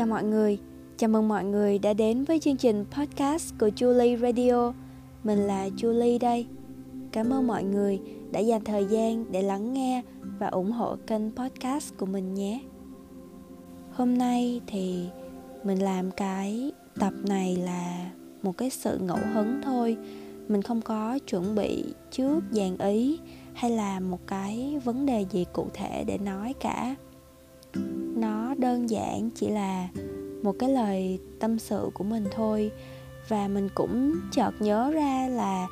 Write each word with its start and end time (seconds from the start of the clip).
Chào 0.00 0.06
mọi 0.06 0.24
người, 0.24 0.58
chào 0.96 1.10
mừng 1.10 1.28
mọi 1.28 1.44
người 1.44 1.78
đã 1.78 1.92
đến 1.92 2.24
với 2.24 2.40
chương 2.40 2.56
trình 2.56 2.84
podcast 2.90 3.54
của 3.60 3.68
Julie 3.68 4.16
Radio. 4.16 4.72
Mình 5.24 5.38
là 5.38 5.68
Julie 5.68 6.18
đây. 6.18 6.46
Cảm 7.12 7.30
ơn 7.30 7.46
mọi 7.46 7.64
người 7.64 8.00
đã 8.32 8.40
dành 8.40 8.64
thời 8.64 8.84
gian 8.84 9.32
để 9.32 9.42
lắng 9.42 9.72
nghe 9.72 10.02
và 10.38 10.46
ủng 10.46 10.72
hộ 10.72 10.96
kênh 11.06 11.30
podcast 11.36 11.96
của 11.98 12.06
mình 12.06 12.34
nhé. 12.34 12.60
Hôm 13.92 14.18
nay 14.18 14.60
thì 14.66 15.08
mình 15.64 15.82
làm 15.82 16.10
cái 16.10 16.72
tập 17.00 17.12
này 17.28 17.56
là 17.56 18.10
một 18.42 18.58
cái 18.58 18.70
sự 18.70 18.98
ngẫu 18.98 19.18
hứng 19.34 19.60
thôi. 19.62 19.96
Mình 20.48 20.62
không 20.62 20.80
có 20.80 21.18
chuẩn 21.18 21.54
bị 21.54 21.84
trước 22.10 22.40
dàn 22.50 22.78
ý 22.78 23.18
hay 23.54 23.70
là 23.70 24.00
một 24.00 24.26
cái 24.26 24.80
vấn 24.84 25.06
đề 25.06 25.26
gì 25.30 25.46
cụ 25.52 25.66
thể 25.74 26.04
để 26.06 26.18
nói 26.18 26.54
cả 26.60 26.94
nó 28.16 28.54
đơn 28.58 28.90
giản 28.90 29.30
chỉ 29.30 29.48
là 29.48 29.88
một 30.42 30.56
cái 30.58 30.70
lời 30.70 31.18
tâm 31.38 31.58
sự 31.58 31.90
của 31.94 32.04
mình 32.04 32.24
thôi. 32.30 32.70
Và 33.28 33.48
mình 33.48 33.68
cũng 33.74 34.12
chợt 34.32 34.52
nhớ 34.60 34.90
ra 34.90 35.28
là 35.28 35.68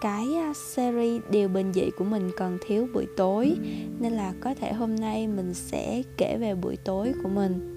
cái 0.00 0.26
series 0.54 1.22
điều 1.30 1.48
bình 1.48 1.72
dị 1.72 1.90
của 1.98 2.04
mình 2.04 2.30
còn 2.36 2.58
thiếu 2.66 2.88
buổi 2.94 3.06
tối. 3.16 3.56
Nên 4.00 4.12
là 4.12 4.32
có 4.40 4.54
thể 4.54 4.72
hôm 4.72 4.96
nay 4.96 5.28
mình 5.28 5.54
sẽ 5.54 6.02
kể 6.16 6.36
về 6.40 6.54
buổi 6.54 6.76
tối 6.76 7.12
của 7.22 7.28
mình. 7.28 7.76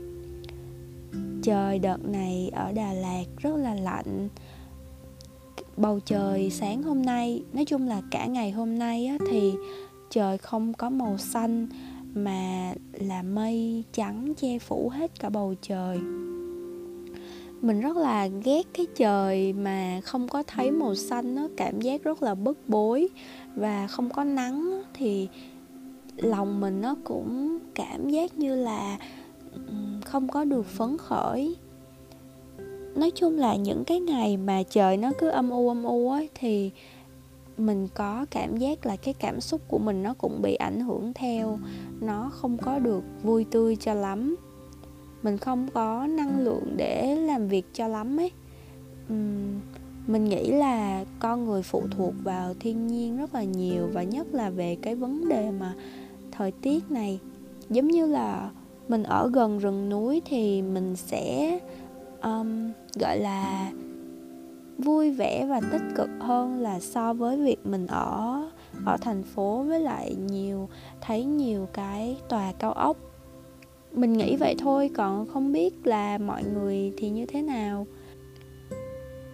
Trời 1.44 1.80
đợt 1.80 2.06
này 2.06 2.52
ở 2.54 2.72
đà 2.72 2.94
lạt 2.94 3.24
rất 3.38 3.56
là 3.56 3.76
lạnh. 3.76 4.30
Bầu 5.78 6.00
trời 6.06 6.50
sáng 6.50 6.84
hôm 6.84 7.02
nay, 7.02 7.44
nói 7.54 7.66
chung 7.66 7.88
là 7.88 8.02
cả 8.12 8.26
ngày 8.26 8.52
hôm 8.52 8.80
nay 8.80 9.10
thì 9.32 9.54
trời 10.10 10.38
không 10.38 10.74
có 10.74 10.90
màu 10.90 11.18
xanh 11.18 11.68
mà 12.14 12.74
là 12.94 13.24
mây 13.24 13.84
trắng 13.94 14.34
che 14.38 14.60
phủ 14.60 14.90
hết 14.90 15.20
cả 15.20 15.30
bầu 15.30 15.56
trời. 15.62 15.98
Mình 17.62 17.82
rất 17.82 17.98
là 17.98 18.28
ghét 18.28 18.68
cái 18.74 18.88
trời 18.96 19.54
mà 19.54 20.02
không 20.04 20.28
có 20.28 20.44
thấy 20.44 20.72
màu 20.72 20.96
xanh 20.96 21.36
nó 21.36 21.48
cảm 21.58 21.82
giác 21.82 22.04
rất 22.04 22.24
là 22.24 22.36
bức 22.36 22.58
bối 22.68 23.10
và 23.56 23.88
không 23.88 24.10
có 24.10 24.24
nắng 24.24 24.82
thì 24.94 25.28
lòng 26.18 26.62
mình 26.62 26.82
nó 26.82 26.96
cũng 27.04 27.60
cảm 27.76 28.10
giác 28.10 28.38
như 28.38 28.56
là 28.56 28.98
không 30.06 30.28
có 30.28 30.44
được 30.44 30.66
phấn 30.66 30.98
khởi. 30.98 31.56
Nói 32.96 33.12
chung 33.12 33.38
là 33.38 33.56
những 33.56 33.84
cái 33.84 34.00
ngày 34.00 34.38
mà 34.38 34.64
trời 34.70 34.98
nó 34.98 35.12
cứ 35.20 35.30
âm 35.30 35.50
u 35.50 35.70
âm 35.70 35.84
u 35.84 36.10
ấy 36.10 36.30
thì 36.36 36.72
mình 37.58 37.88
có 37.94 38.26
cảm 38.32 38.58
giác 38.58 38.86
là 38.86 38.96
cái 38.96 39.14
cảm 39.14 39.42
xúc 39.42 39.62
của 39.68 39.78
mình 39.78 40.04
nó 40.04 40.14
cũng 40.14 40.42
bị 40.42 40.56
ảnh 40.56 40.80
hưởng 40.80 41.14
theo. 41.14 41.60
Nó 42.02 42.30
không 42.34 42.58
có 42.58 42.80
được 42.80 43.04
vui 43.24 43.46
tươi 43.52 43.76
cho 43.76 43.94
lắm. 43.94 44.36
Mình 45.24 45.38
không 45.38 45.68
có 45.74 46.08
năng 46.08 46.40
lượng 46.40 46.74
để 46.78 47.16
làm 47.16 47.48
việc 47.48 47.66
cho 47.74 47.88
lắm 47.88 48.20
ấy. 48.20 48.32
Uhm, 49.14 49.60
mình 50.08 50.26
nghĩ 50.26 50.52
là 50.52 51.06
con 51.20 51.46
người 51.46 51.62
phụ 51.64 51.84
thuộc 51.98 52.14
vào 52.24 52.54
thiên 52.60 52.88
nhiên 52.88 53.18
rất 53.18 53.36
là 53.36 53.44
nhiều 53.44 53.90
và 53.94 54.04
nhất 54.04 54.28
là 54.32 54.50
về 54.50 54.78
cái 54.82 54.96
vấn 54.96 55.30
đề 55.30 55.52
mà 55.52 55.74
thời 56.32 56.52
tiết 56.52 56.92
này. 56.92 57.20
Giống 57.70 57.88
như 57.88 58.06
là 58.06 58.50
mình 58.88 59.04
ở 59.04 59.30
gần 59.34 59.60
rừng 59.60 59.90
núi 59.90 60.22
thì 60.26 60.62
mình 60.62 60.96
sẽ 60.96 61.60
um, 62.22 62.72
gọi 63.00 63.20
là 63.20 63.72
vui 64.78 65.12
vẻ 65.12 65.46
và 65.50 65.62
tích 65.72 65.82
cực 65.96 66.10
hơn 66.20 66.60
là 66.60 66.80
so 66.80 67.14
với 67.14 67.38
việc 67.38 67.66
mình 67.66 67.88
ở 67.88 68.44
ở 68.86 68.98
thành 68.98 69.24
phố 69.24 69.64
với 69.68 69.80
lại 69.80 70.16
nhiều, 70.16 70.70
thấy 71.02 71.24
nhiều 71.26 71.68
cái 71.74 72.18
tòa 72.30 72.52
cao 72.60 72.72
ốc. 72.72 72.98
Mình 73.92 74.14
nghĩ 74.14 74.36
vậy 74.36 74.56
thôi, 74.60 74.90
còn 74.96 75.28
không 75.28 75.52
biết 75.52 75.88
là 75.88 76.18
mọi 76.18 76.44
người 76.44 76.94
thì 76.98 77.10
như 77.10 77.26
thế 77.26 77.42
nào. 77.42 77.88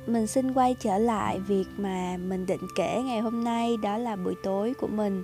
Mình 0.07 0.27
xin 0.27 0.53
quay 0.53 0.75
trở 0.79 0.97
lại 0.97 1.39
việc 1.39 1.65
mà 1.77 2.17
mình 2.17 2.45
định 2.45 2.61
kể 2.75 3.01
ngày 3.05 3.19
hôm 3.19 3.43
nay, 3.43 3.77
đó 3.83 3.97
là 3.97 4.15
buổi 4.15 4.35
tối 4.43 4.73
của 4.81 4.87
mình. 4.87 5.23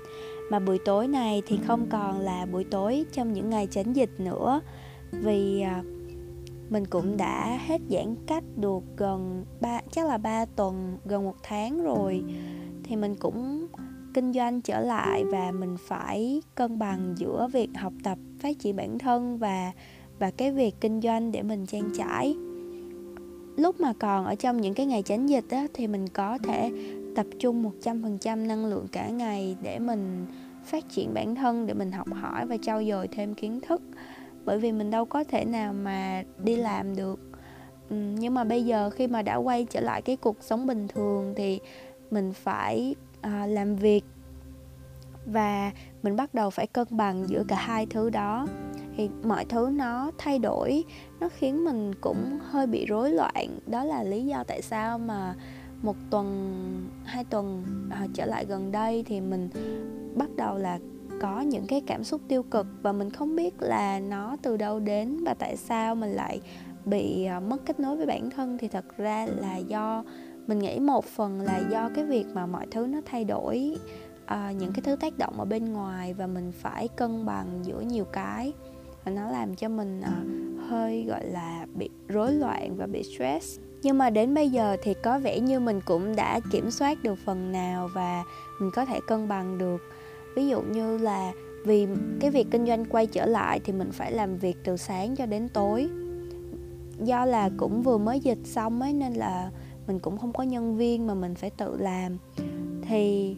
Mà 0.51 0.59
buổi 0.59 0.79
tối 0.85 1.07
này 1.07 1.41
thì 1.45 1.59
không 1.67 1.87
còn 1.89 2.19
là 2.19 2.45
buổi 2.51 2.63
tối 2.63 3.05
trong 3.11 3.33
những 3.33 3.49
ngày 3.49 3.67
tránh 3.71 3.93
dịch 3.93 4.19
nữa. 4.19 4.61
Vì 5.11 5.61
à, 5.61 5.83
mình 6.69 6.85
cũng 6.85 7.17
đã 7.17 7.59
hết 7.67 7.81
giãn 7.89 8.15
cách 8.27 8.43
được 8.55 8.83
gần 8.97 9.45
ba 9.61 9.81
chắc 9.91 10.05
là 10.05 10.17
3 10.17 10.45
tuần 10.45 10.97
gần 11.05 11.23
một 11.23 11.35
tháng 11.43 11.83
rồi. 11.83 12.23
Thì 12.83 12.95
mình 12.95 13.15
cũng 13.15 13.67
kinh 14.13 14.33
doanh 14.33 14.61
trở 14.61 14.79
lại 14.79 15.23
và 15.25 15.51
mình 15.51 15.77
phải 15.87 16.41
cân 16.55 16.79
bằng 16.79 17.13
giữa 17.17 17.47
việc 17.53 17.69
học 17.75 17.93
tập 18.03 18.17
phát 18.39 18.59
triển 18.59 18.75
bản 18.75 18.99
thân 18.99 19.37
và 19.37 19.71
và 20.19 20.31
cái 20.31 20.51
việc 20.51 20.75
kinh 20.81 21.01
doanh 21.01 21.31
để 21.31 21.43
mình 21.43 21.65
trang 21.65 21.89
trải. 21.97 22.35
Lúc 23.57 23.79
mà 23.79 23.93
còn 23.99 24.25
ở 24.25 24.35
trong 24.35 24.61
những 24.61 24.73
cái 24.73 24.85
ngày 24.85 25.03
tránh 25.03 25.27
dịch 25.27 25.49
á, 25.49 25.67
thì 25.73 25.87
mình 25.87 26.07
có 26.07 26.37
thể 26.37 26.71
tập 27.15 27.25
trung 27.39 27.71
100% 27.83 28.47
năng 28.47 28.65
lượng 28.65 28.87
cả 28.91 29.09
ngày 29.09 29.55
để 29.61 29.79
mình 29.79 30.25
phát 30.65 30.89
triển 30.89 31.13
bản 31.13 31.35
thân 31.35 31.67
để 31.67 31.73
mình 31.73 31.91
học 31.91 32.07
hỏi 32.13 32.45
và 32.45 32.57
trau 32.61 32.83
dồi 32.83 33.07
thêm 33.07 33.33
kiến 33.33 33.59
thức 33.67 33.81
bởi 34.45 34.59
vì 34.59 34.71
mình 34.71 34.91
đâu 34.91 35.05
có 35.05 35.23
thể 35.23 35.45
nào 35.45 35.73
mà 35.73 36.23
đi 36.43 36.55
làm 36.55 36.95
được. 36.95 37.19
Ừ, 37.89 37.95
nhưng 37.95 38.33
mà 38.33 38.43
bây 38.43 38.65
giờ 38.65 38.89
khi 38.89 39.07
mà 39.07 39.21
đã 39.21 39.35
quay 39.35 39.65
trở 39.69 39.79
lại 39.79 40.01
cái 40.01 40.15
cuộc 40.15 40.37
sống 40.41 40.67
bình 40.67 40.87
thường 40.87 41.33
thì 41.35 41.59
mình 42.11 42.33
phải 42.33 42.95
à, 43.21 43.45
làm 43.47 43.75
việc 43.75 44.03
và 45.25 45.71
mình 46.03 46.15
bắt 46.15 46.33
đầu 46.33 46.49
phải 46.49 46.67
cân 46.67 46.87
bằng 46.89 47.29
giữa 47.29 47.43
cả 47.47 47.55
hai 47.55 47.85
thứ 47.85 48.09
đó. 48.09 48.47
Thì 48.97 49.09
mọi 49.23 49.45
thứ 49.45 49.69
nó 49.73 50.11
thay 50.17 50.39
đổi 50.39 50.83
nó 51.19 51.29
khiến 51.29 51.65
mình 51.65 51.93
cũng 52.01 52.39
hơi 52.41 52.67
bị 52.67 52.85
rối 52.85 53.11
loạn. 53.11 53.59
Đó 53.67 53.83
là 53.83 54.03
lý 54.03 54.25
do 54.25 54.43
tại 54.43 54.61
sao 54.61 54.99
mà 54.99 55.35
một 55.81 55.95
tuần 56.09 56.55
hai 57.05 57.23
tuần 57.23 57.63
à, 57.91 58.07
trở 58.13 58.25
lại 58.25 58.45
gần 58.45 58.71
đây 58.71 59.03
thì 59.07 59.21
mình 59.21 59.49
bắt 60.15 60.29
đầu 60.35 60.57
là 60.57 60.79
có 61.25 61.41
những 61.41 61.67
cái 61.67 61.81
cảm 61.87 62.03
xúc 62.03 62.21
tiêu 62.27 62.43
cực 62.43 62.67
và 62.81 62.91
mình 62.91 63.09
không 63.09 63.35
biết 63.35 63.53
là 63.59 63.99
nó 63.99 64.37
từ 64.41 64.57
đâu 64.57 64.79
đến 64.79 65.23
và 65.23 65.33
tại 65.33 65.57
sao 65.57 65.95
mình 65.95 66.09
lại 66.09 66.41
bị 66.85 67.25
ờ, 67.25 67.39
mất 67.39 67.57
kết 67.65 67.79
nối 67.79 67.97
với 67.97 68.05
bản 68.05 68.29
thân 68.29 68.57
thì 68.57 68.67
thật 68.67 68.97
ra 68.97 69.27
là 69.37 69.57
do 69.57 70.03
mình 70.47 70.59
nghĩ 70.59 70.79
một 70.79 71.05
phần 71.05 71.41
là 71.41 71.61
do 71.71 71.89
cái 71.95 72.05
việc 72.05 72.25
mà 72.33 72.45
mọi 72.45 72.67
thứ 72.71 72.87
nó 72.87 73.01
thay 73.05 73.23
đổi 73.23 73.77
à, 74.25 74.51
những 74.51 74.73
cái 74.73 74.81
thứ 74.81 74.95
tác 74.95 75.17
động 75.17 75.39
ở 75.39 75.45
bên 75.45 75.73
ngoài 75.73 76.13
và 76.13 76.27
mình 76.27 76.51
phải 76.51 76.87
cân 76.87 77.25
bằng 77.25 77.59
giữa 77.63 77.79
nhiều 77.79 78.05
cái 78.05 78.53
và 79.03 79.11
nó 79.11 79.31
làm 79.31 79.55
cho 79.55 79.69
mình 79.69 80.01
à, 80.01 80.23
hơi 80.69 81.05
gọi 81.07 81.25
là 81.25 81.65
bị 81.73 81.89
rối 82.07 82.33
loạn 82.33 82.75
và 82.77 82.87
bị 82.87 83.03
stress. 83.03 83.59
Nhưng 83.83 83.97
mà 83.97 84.09
đến 84.09 84.33
bây 84.33 84.49
giờ 84.49 84.77
thì 84.83 84.93
có 85.03 85.19
vẻ 85.19 85.39
như 85.39 85.59
mình 85.59 85.81
cũng 85.85 86.15
đã 86.15 86.39
kiểm 86.51 86.71
soát 86.71 87.03
được 87.03 87.15
phần 87.25 87.51
nào 87.51 87.89
và 87.93 88.23
mình 88.59 88.71
có 88.75 88.85
thể 88.85 88.99
cân 89.07 89.27
bằng 89.27 89.57
được 89.57 89.81
ví 90.35 90.47
dụ 90.47 90.61
như 90.61 90.97
là 90.97 91.31
vì 91.65 91.87
cái 92.19 92.31
việc 92.31 92.47
kinh 92.51 92.65
doanh 92.65 92.85
quay 92.85 93.07
trở 93.07 93.25
lại 93.25 93.59
thì 93.63 93.73
mình 93.73 93.91
phải 93.91 94.11
làm 94.11 94.37
việc 94.37 94.57
từ 94.63 94.77
sáng 94.77 95.15
cho 95.15 95.25
đến 95.25 95.49
tối. 95.49 95.87
Do 97.03 97.25
là 97.25 97.49
cũng 97.57 97.81
vừa 97.81 97.97
mới 97.97 98.19
dịch 98.19 98.39
xong 98.43 98.81
ấy 98.81 98.93
nên 98.93 99.13
là 99.13 99.51
mình 99.87 99.99
cũng 99.99 100.17
không 100.17 100.33
có 100.33 100.43
nhân 100.43 100.77
viên 100.77 101.07
mà 101.07 101.13
mình 101.13 101.35
phải 101.35 101.49
tự 101.49 101.77
làm. 101.77 102.17
Thì 102.81 103.35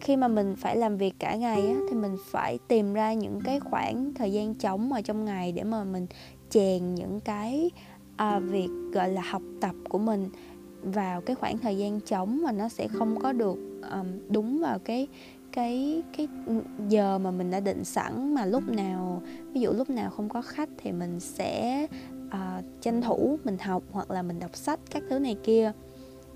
khi 0.00 0.16
mà 0.16 0.28
mình 0.28 0.54
phải 0.56 0.76
làm 0.76 0.96
việc 0.96 1.14
cả 1.18 1.36
ngày 1.36 1.66
á, 1.66 1.74
thì 1.90 1.96
mình 1.96 2.16
phải 2.30 2.58
tìm 2.68 2.94
ra 2.94 3.12
những 3.12 3.40
cái 3.44 3.60
khoảng 3.60 4.14
thời 4.14 4.32
gian 4.32 4.54
trống 4.54 4.92
ở 4.92 5.00
trong 5.00 5.24
ngày 5.24 5.52
để 5.52 5.64
mà 5.64 5.84
mình 5.84 6.06
chèn 6.50 6.94
những 6.94 7.20
cái 7.20 7.70
à, 8.16 8.38
việc 8.38 8.68
gọi 8.92 9.08
là 9.08 9.22
học 9.22 9.42
tập 9.60 9.74
của 9.88 9.98
mình 9.98 10.28
vào 10.82 11.20
cái 11.20 11.36
khoảng 11.36 11.58
thời 11.58 11.78
gian 11.78 12.00
trống 12.00 12.42
mà 12.42 12.52
nó 12.52 12.68
sẽ 12.68 12.88
không 12.88 13.20
có 13.20 13.32
được 13.32 13.58
um, 13.92 14.06
đúng 14.28 14.60
vào 14.60 14.78
cái 14.78 15.08
cái 15.52 16.02
cái 16.16 16.28
giờ 16.88 17.18
mà 17.18 17.30
mình 17.30 17.50
đã 17.50 17.60
định 17.60 17.84
sẵn 17.84 18.34
mà 18.34 18.46
lúc 18.46 18.68
nào 18.68 19.22
ví 19.52 19.60
dụ 19.60 19.72
lúc 19.72 19.90
nào 19.90 20.10
không 20.10 20.28
có 20.28 20.42
khách 20.42 20.68
thì 20.78 20.92
mình 20.92 21.20
sẽ 21.20 21.86
uh, 22.26 22.64
tranh 22.80 23.02
thủ 23.02 23.38
mình 23.44 23.58
học 23.58 23.82
hoặc 23.90 24.10
là 24.10 24.22
mình 24.22 24.38
đọc 24.38 24.56
sách 24.56 24.80
các 24.90 25.02
thứ 25.10 25.18
này 25.18 25.36
kia. 25.42 25.72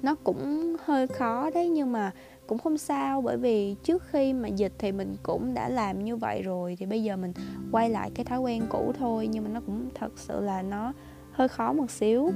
Nó 0.02 0.14
cũng 0.14 0.76
hơi 0.84 1.06
khó 1.06 1.50
đấy 1.50 1.68
nhưng 1.68 1.92
mà 1.92 2.12
cũng 2.46 2.58
không 2.58 2.78
sao 2.78 3.20
bởi 3.20 3.36
vì 3.36 3.76
trước 3.82 4.02
khi 4.10 4.32
mà 4.32 4.48
dịch 4.48 4.72
thì 4.78 4.92
mình 4.92 5.16
cũng 5.22 5.54
đã 5.54 5.69
làm 5.69 6.04
như 6.04 6.16
vậy 6.16 6.42
rồi. 6.42 6.76
Thì 6.78 6.86
bây 6.86 7.02
giờ 7.02 7.16
mình 7.16 7.32
quay 7.72 7.90
lại 7.90 8.10
cái 8.14 8.24
thói 8.24 8.38
quen 8.38 8.66
cũ 8.70 8.92
thôi 8.98 9.28
nhưng 9.32 9.44
mà 9.44 9.50
nó 9.50 9.60
cũng 9.60 9.88
thật 9.94 10.12
sự 10.16 10.40
là 10.40 10.62
nó 10.62 10.92
hơi 11.32 11.48
khó 11.48 11.72
một 11.72 11.90
xíu. 11.90 12.30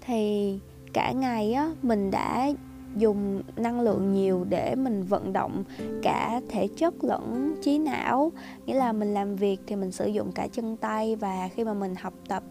Thì 0.00 0.58
cả 0.92 1.12
ngày 1.12 1.52
á 1.52 1.70
mình 1.82 2.10
đã 2.10 2.48
dùng 2.96 3.42
năng 3.56 3.80
lượng 3.80 4.12
nhiều 4.12 4.44
để 4.48 4.74
mình 4.74 5.02
vận 5.02 5.32
động 5.32 5.64
cả 6.02 6.40
thể 6.48 6.68
chất 6.76 7.04
lẫn 7.04 7.54
trí 7.62 7.78
não. 7.78 8.32
Nghĩa 8.66 8.74
là 8.74 8.92
mình 8.92 9.14
làm 9.14 9.36
việc 9.36 9.60
thì 9.66 9.76
mình 9.76 9.92
sử 9.92 10.06
dụng 10.06 10.32
cả 10.32 10.48
chân 10.52 10.76
tay 10.76 11.16
và 11.16 11.48
khi 11.54 11.64
mà 11.64 11.74
mình 11.74 11.94
học 12.00 12.14
tập 12.28 12.42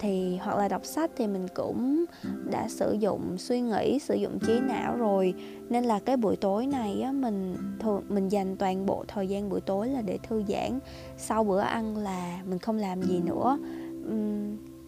thì, 0.00 0.36
hoặc 0.36 0.56
là 0.58 0.68
đọc 0.68 0.84
sách 0.84 1.10
thì 1.16 1.26
mình 1.26 1.46
cũng 1.54 2.04
đã 2.50 2.68
sử 2.68 2.92
dụng 2.92 3.38
suy 3.38 3.60
nghĩ, 3.60 3.98
sử 3.98 4.14
dụng 4.14 4.38
trí 4.38 4.60
não 4.60 4.96
rồi. 4.96 5.34
Nên 5.68 5.84
là 5.84 5.98
cái 5.98 6.16
buổi 6.16 6.36
tối 6.36 6.66
này 6.66 7.00
á, 7.00 7.12
mình 7.12 7.56
thường 7.80 8.02
mình 8.08 8.28
dành 8.28 8.56
toàn 8.56 8.86
bộ 8.86 9.04
thời 9.08 9.28
gian 9.28 9.48
buổi 9.48 9.60
tối 9.60 9.88
là 9.88 10.02
để 10.02 10.18
thư 10.28 10.42
giãn. 10.48 10.78
Sau 11.16 11.44
bữa 11.44 11.60
ăn 11.60 11.96
là 11.96 12.40
mình 12.46 12.58
không 12.58 12.76
làm 12.76 13.02
gì 13.02 13.20
nữa. 13.20 13.58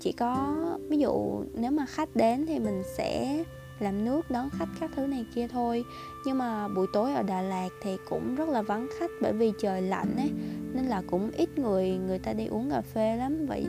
Chỉ 0.00 0.12
có, 0.12 0.56
ví 0.88 0.98
dụ 0.98 1.44
nếu 1.54 1.70
mà 1.70 1.86
khách 1.86 2.16
đến 2.16 2.46
thì 2.46 2.58
mình 2.58 2.82
sẽ 2.96 3.44
làm 3.80 4.04
nước 4.04 4.30
đón 4.30 4.50
khách 4.50 4.68
các 4.80 4.90
thứ 4.96 5.06
này 5.06 5.26
kia 5.34 5.48
thôi. 5.48 5.84
Nhưng 6.26 6.38
mà 6.38 6.68
buổi 6.68 6.86
tối 6.92 7.14
ở 7.14 7.22
Đà 7.22 7.42
Lạt 7.42 7.68
thì 7.82 7.96
cũng 8.08 8.34
rất 8.34 8.48
là 8.48 8.62
vắng 8.62 8.88
khách 8.98 9.10
bởi 9.22 9.32
vì 9.32 9.52
trời 9.60 9.82
lạnh 9.82 10.16
ấy. 10.16 10.30
Nên 10.72 10.84
là 10.84 11.02
cũng 11.06 11.30
ít 11.30 11.58
người 11.58 11.98
người 12.06 12.18
ta 12.18 12.32
đi 12.32 12.46
uống 12.46 12.70
cà 12.70 12.80
phê 12.80 13.16
lắm. 13.16 13.46
Vậy 13.46 13.66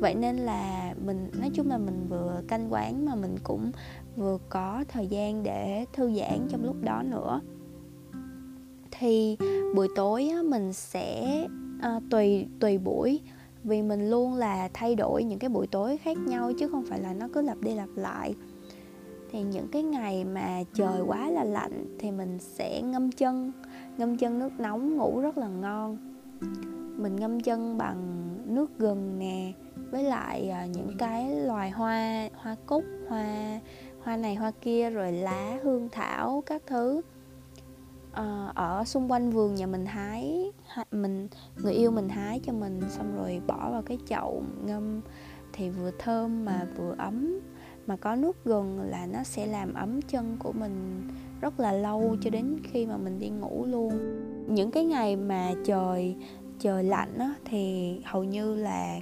vậy 0.00 0.14
nên 0.14 0.36
là 0.36 0.94
mình 1.04 1.30
nói 1.38 1.50
chung 1.54 1.68
là 1.68 1.78
mình 1.78 2.06
vừa 2.08 2.42
canh 2.48 2.72
quán 2.72 3.04
mà 3.04 3.14
mình 3.14 3.36
cũng 3.42 3.72
vừa 4.16 4.38
có 4.48 4.84
thời 4.88 5.06
gian 5.06 5.42
để 5.42 5.84
thư 5.92 6.12
giãn 6.14 6.46
trong 6.48 6.64
lúc 6.64 6.76
đó 6.82 7.02
nữa. 7.02 7.40
Thì 8.90 9.36
buổi 9.74 9.88
tối 9.96 10.28
á, 10.28 10.42
mình 10.42 10.72
sẽ 10.72 11.46
à, 11.80 12.00
tùy 12.10 12.46
tùy 12.60 12.78
buổi. 12.78 13.20
Vì 13.64 13.82
mình 13.82 14.10
luôn 14.10 14.34
là 14.34 14.68
thay 14.74 14.94
đổi 14.94 15.24
những 15.24 15.38
cái 15.38 15.48
buổi 15.48 15.66
tối 15.66 15.96
khác 15.96 16.18
nhau 16.18 16.52
chứ 16.58 16.68
không 16.68 16.84
phải 16.84 17.00
là 17.00 17.14
nó 17.14 17.28
cứ 17.34 17.42
lặp 17.42 17.58
đi 17.60 17.74
lặp 17.74 17.88
lại 17.96 18.34
thì 19.34 19.42
những 19.42 19.68
cái 19.68 19.82
ngày 19.82 20.24
mà 20.24 20.62
trời 20.74 21.00
quá 21.06 21.30
là 21.30 21.44
lạnh 21.44 21.96
thì 21.98 22.10
mình 22.10 22.38
sẽ 22.38 22.82
ngâm 22.82 23.12
chân 23.12 23.52
ngâm 23.98 24.16
chân 24.16 24.38
nước 24.38 24.52
nóng 24.58 24.96
ngủ 24.96 25.20
rất 25.20 25.38
là 25.38 25.48
ngon. 25.48 25.98
Mình 26.96 27.16
ngâm 27.16 27.40
chân 27.40 27.78
bằng 27.78 28.28
nước 28.44 28.78
gừng 28.78 29.18
nè 29.18 29.52
với 29.90 30.02
lại 30.02 30.48
à, 30.48 30.66
những 30.66 30.96
cái 30.98 31.36
loài 31.36 31.70
hoa 31.70 32.28
hoa 32.34 32.56
cúc 32.66 32.84
hoa 33.08 33.60
hoa 34.02 34.16
này 34.16 34.34
hoa 34.34 34.50
kia 34.60 34.90
rồi 34.90 35.12
lá 35.12 35.58
hương 35.62 35.88
thảo 35.92 36.42
các 36.46 36.62
thứ. 36.66 37.00
À, 38.12 38.52
ở 38.54 38.84
xung 38.84 39.12
quanh 39.12 39.30
vườn 39.30 39.54
nhà 39.54 39.66
mình 39.66 39.86
hái 39.86 40.52
mình 40.92 41.28
người 41.62 41.72
yêu 41.72 41.90
mình 41.90 42.08
hái 42.08 42.40
cho 42.46 42.52
mình 42.52 42.80
xong 42.88 43.16
rồi 43.16 43.40
bỏ 43.46 43.70
vào 43.70 43.82
cái 43.82 43.98
chậu 44.06 44.42
ngâm. 44.64 45.00
Thì 45.52 45.70
vừa 45.70 45.90
thơm 45.98 46.44
mà 46.44 46.66
vừa 46.76 46.94
ấm 46.98 47.40
mà 47.86 47.96
có 47.96 48.16
nước 48.16 48.44
gừng 48.44 48.80
là 48.80 49.06
nó 49.06 49.22
sẽ 49.22 49.46
làm 49.46 49.74
ấm 49.74 50.02
chân 50.02 50.36
của 50.38 50.52
mình 50.52 51.02
rất 51.40 51.60
là 51.60 51.72
lâu 51.72 52.16
cho 52.20 52.30
đến 52.30 52.56
khi 52.64 52.86
mà 52.86 52.96
mình 52.96 53.18
đi 53.18 53.28
ngủ 53.28 53.64
luôn. 53.68 53.92
Những 54.48 54.70
cái 54.70 54.84
ngày 54.84 55.16
mà 55.16 55.52
trời 55.64 56.16
trời 56.58 56.84
lạnh 56.84 57.18
á, 57.18 57.34
thì 57.44 57.92
hầu 58.04 58.24
như 58.24 58.54
là 58.54 58.98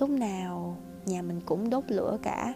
lúc 0.00 0.10
nào 0.10 0.76
nhà 1.06 1.22
mình 1.22 1.40
cũng 1.46 1.70
đốt 1.70 1.84
lửa 1.88 2.18
cả. 2.22 2.54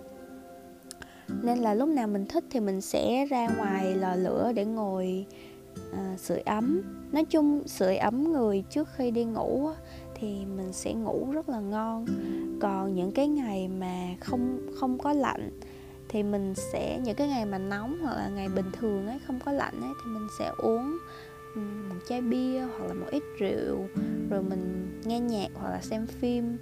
Nên 1.42 1.58
là 1.58 1.74
lúc 1.74 1.88
nào 1.88 2.08
mình 2.08 2.26
thích 2.26 2.44
thì 2.50 2.60
mình 2.60 2.80
sẽ 2.80 3.26
ra 3.26 3.48
ngoài 3.48 3.94
lò 3.94 4.14
lửa 4.14 4.52
để 4.54 4.64
ngồi 4.64 5.26
à, 5.92 6.16
sưởi 6.18 6.40
ấm. 6.40 6.82
Nói 7.12 7.24
chung 7.24 7.68
sưởi 7.68 7.96
ấm 7.96 8.32
người 8.32 8.64
trước 8.70 8.88
khi 8.96 9.10
đi 9.10 9.24
ngủ 9.24 9.70
thì 10.20 10.44
mình 10.56 10.72
sẽ 10.72 10.94
ngủ 10.94 11.32
rất 11.32 11.48
là 11.48 11.60
ngon. 11.60 12.06
Còn 12.60 12.94
những 12.94 13.12
cái 13.12 13.28
ngày 13.28 13.68
mà 13.68 14.14
không 14.20 14.58
không 14.74 14.98
có 14.98 15.12
lạnh 15.12 15.50
thì 16.08 16.22
mình 16.22 16.54
sẽ 16.54 17.00
những 17.04 17.16
cái 17.16 17.28
ngày 17.28 17.46
mà 17.46 17.58
nóng 17.58 17.98
hoặc 18.02 18.16
là 18.16 18.28
ngày 18.28 18.48
bình 18.48 18.70
thường 18.72 19.06
ấy 19.06 19.18
không 19.26 19.38
có 19.44 19.52
lạnh 19.52 19.80
ấy 19.80 19.90
thì 20.04 20.10
mình 20.10 20.26
sẽ 20.38 20.52
uống 20.58 20.98
một 21.88 21.96
chai 22.08 22.20
bia 22.20 22.60
hoặc 22.60 22.86
là 22.86 22.94
một 22.94 23.06
ít 23.10 23.22
rượu 23.38 23.78
rồi 24.30 24.42
mình 24.42 24.86
nghe 25.04 25.20
nhạc 25.20 25.48
hoặc 25.54 25.70
là 25.70 25.80
xem 25.82 26.06
phim 26.06 26.58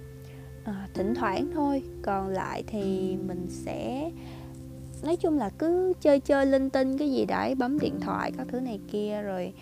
à, 0.63 0.87
thỉnh 0.93 1.15
thoảng 1.15 1.51
thôi. 1.53 1.83
Còn 2.01 2.27
lại 2.27 2.63
thì 2.67 3.17
mình 3.27 3.47
sẽ 3.49 4.11
nói 5.03 5.15
chung 5.15 5.37
là 5.37 5.49
cứ 5.49 5.93
chơi 6.01 6.19
chơi 6.19 6.45
linh 6.45 6.69
tinh 6.69 6.97
cái 6.97 7.11
gì 7.11 7.25
đấy 7.25 7.55
bấm 7.55 7.79
điện 7.79 7.99
thoại 8.01 8.31
các 8.37 8.47
thứ 8.49 8.59
này 8.59 8.79
kia 8.91 9.21
rồi 9.21 9.53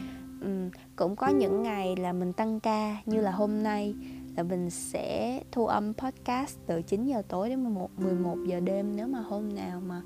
um, 0.42 0.70
cũng 0.96 1.16
có 1.16 1.28
những 1.28 1.64
ngày 1.64 1.96
là 1.96 2.14
mình 2.14 2.34
tăng 2.34 2.60
ca 2.60 2.98
như 3.06 3.22
là 3.22 3.32
hôm 3.32 3.64
nay 3.64 3.96
là 4.38 4.44
mình 4.44 4.70
sẽ 4.70 5.42
thu 5.52 5.66
âm 5.66 5.94
podcast 5.94 6.58
từ 6.66 6.82
9 6.82 7.06
giờ 7.06 7.22
tối 7.28 7.50
đến 7.50 7.64
11, 7.64 7.90
11 8.00 8.38
giờ 8.48 8.60
đêm. 8.60 8.96
Nếu 8.96 9.08
mà 9.08 9.20
hôm 9.20 9.56
nào 9.56 9.82
mà 9.88 10.02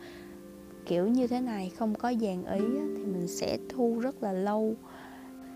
kiểu 0.86 1.08
như 1.08 1.28
thế 1.28 1.42
này 1.42 1.70
không 1.70 1.96
có 1.96 2.14
dàn 2.14 2.46
ý 2.46 2.66
thì 2.98 3.06
mình 3.06 3.28
sẽ 3.28 3.58
thu 3.70 4.00
rất 4.00 4.24
là 4.24 4.32
lâu. 4.32 4.76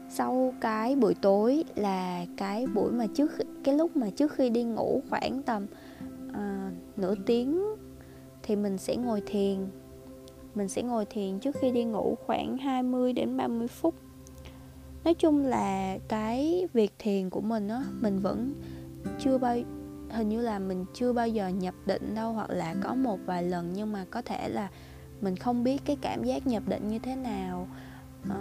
Sau 0.09 0.53
cái 0.61 0.95
buổi 0.95 1.15
tối 1.21 1.63
là 1.75 2.25
cái 2.37 2.67
buổi 2.67 2.91
mà 2.91 3.07
trước 3.15 3.31
cái 3.63 3.75
lúc 3.75 3.97
mà 3.97 4.09
trước 4.09 4.31
khi 4.31 4.49
đi 4.49 4.63
ngủ 4.63 5.01
khoảng 5.09 5.41
tầm 5.41 5.65
uh, 6.29 6.97
nửa 6.97 7.15
tiếng 7.25 7.63
thì 8.43 8.55
mình 8.55 8.77
sẽ 8.77 8.95
ngồi 8.95 9.21
thiền. 9.25 9.57
Mình 10.55 10.67
sẽ 10.67 10.83
ngồi 10.83 11.05
thiền 11.05 11.39
trước 11.39 11.55
khi 11.61 11.71
đi 11.71 11.83
ngủ 11.83 12.15
khoảng 12.25 12.57
20 12.57 13.13
đến 13.13 13.37
30 13.37 13.67
phút 13.67 13.95
nói 15.05 15.13
chung 15.13 15.45
là 15.45 15.97
cái 16.07 16.67
việc 16.73 16.93
thiền 16.99 17.29
của 17.29 17.41
mình 17.41 17.67
á 17.67 17.83
mình 18.01 18.19
vẫn 18.19 18.53
chưa 19.19 19.37
bao 19.37 19.57
hình 20.09 20.29
như 20.29 20.41
là 20.41 20.59
mình 20.59 20.85
chưa 20.93 21.13
bao 21.13 21.27
giờ 21.27 21.47
nhập 21.47 21.75
định 21.85 22.15
đâu 22.15 22.33
hoặc 22.33 22.49
là 22.49 22.75
có 22.83 22.95
một 22.95 23.19
vài 23.25 23.43
lần 23.43 23.73
nhưng 23.73 23.91
mà 23.91 24.05
có 24.11 24.21
thể 24.21 24.49
là 24.49 24.69
mình 25.21 25.35
không 25.35 25.63
biết 25.63 25.81
cái 25.85 25.97
cảm 26.01 26.23
giác 26.23 26.47
nhập 26.47 26.63
định 26.67 26.87
như 26.87 26.99
thế 26.99 27.15
nào. 27.15 27.67
À, 28.29 28.37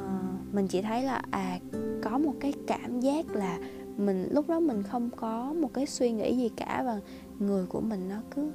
mình 0.52 0.68
chỉ 0.68 0.82
thấy 0.82 1.02
là 1.02 1.22
à 1.30 1.58
có 2.02 2.18
một 2.18 2.34
cái 2.40 2.52
cảm 2.66 3.00
giác 3.00 3.26
là 3.30 3.58
mình 3.96 4.28
lúc 4.30 4.48
đó 4.48 4.60
mình 4.60 4.82
không 4.82 5.10
có 5.16 5.52
một 5.52 5.74
cái 5.74 5.86
suy 5.86 6.12
nghĩ 6.12 6.36
gì 6.36 6.50
cả 6.56 6.82
và 6.86 7.00
người 7.38 7.66
của 7.66 7.80
mình 7.80 8.08
nó 8.08 8.16
cứ 8.34 8.50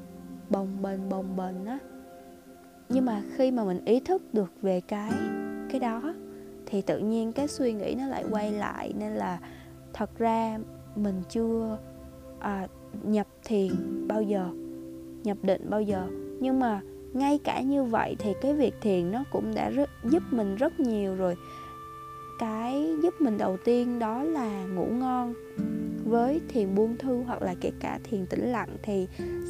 bồng 0.50 0.82
bềnh 0.82 1.10
bồng 1.10 1.38
bềnh 1.38 1.66
á. 1.66 1.78
Nhưng 2.90 3.06
mà 3.06 3.22
khi 3.36 3.52
mà 3.52 3.64
mình 3.64 3.86
ý 3.86 4.00
thức 4.00 4.34
được 4.34 4.54
về 4.62 4.82
cái 4.82 5.12
cái 5.70 5.80
đó 5.80 6.14
thì 6.70 6.82
tự 6.82 7.00
nhiên 7.00 7.32
cái 7.32 7.48
suy 7.48 7.74
nghĩ 7.74 7.96
nó 7.98 8.08
lại 8.08 8.26
quay 8.32 8.52
lại 8.52 8.94
nên 8.98 9.12
là 9.12 9.40
thật 9.94 10.18
ra 10.18 10.60
mình 10.96 11.22
chưa 11.30 11.78
à, 12.40 12.68
nhập 13.04 13.28
thiền 13.44 13.72
bao 14.08 14.22
giờ 14.22 14.50
nhập 15.24 15.38
định 15.42 15.70
bao 15.70 15.82
giờ. 15.82 16.08
Nhưng 16.40 16.60
mà 16.60 16.82
ngay 17.14 17.40
cả 17.44 17.62
như 17.62 17.84
vậy 17.84 18.16
thì 18.20 18.34
cái 18.42 18.54
việc 18.54 18.74
thiền 18.82 19.12
nó 19.12 19.24
cũng 19.32 19.56
đã 19.56 19.70
rất, 19.70 19.90
giúp 20.04 20.24
mình 20.32 20.56
rất 20.56 20.80
nhiều 20.80 21.16
rồi. 21.16 21.36
Cái 22.40 22.96
giúp 23.04 23.14
mình 23.20 23.38
đầu 23.38 23.58
tiên 23.66 24.00
đó 24.00 24.24
là 24.24 24.66
ngủ 24.66 24.86
ngon 24.86 25.34
với 26.06 26.42
thiền 26.50 26.76
buông 26.76 26.98
thư 26.98 27.22
hoặc 27.22 27.42
là 27.42 27.56
kể 27.62 27.72
cả 27.80 28.00
thiền 28.04 28.26
tĩnh 28.26 28.52
lặng 28.52 28.78
thì 28.84 29.08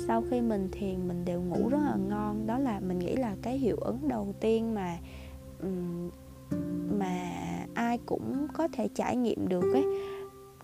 sau 0.07 0.23
khi 0.29 0.41
mình 0.41 0.69
thiền 0.71 1.07
mình 1.07 1.25
đều 1.25 1.41
ngủ 1.41 1.69
rất 1.69 1.79
là 1.85 1.95
ngon. 2.09 2.47
Đó 2.47 2.57
là 2.57 2.79
mình 2.79 2.99
nghĩ 2.99 3.15
là 3.15 3.35
cái 3.41 3.57
hiệu 3.57 3.77
ứng 3.81 4.07
đầu 4.07 4.33
tiên 4.39 4.75
mà 4.75 4.97
mà 6.99 7.19
ai 7.73 7.97
cũng 8.05 8.47
có 8.53 8.67
thể 8.67 8.87
trải 8.87 9.15
nghiệm 9.15 9.47
được 9.47 9.73
ấy. 9.73 9.85